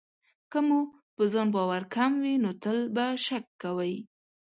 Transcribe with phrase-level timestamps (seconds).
[0.51, 0.79] که مو
[1.15, 3.95] په ځان باور کم وي، نو تل به شک کوئ.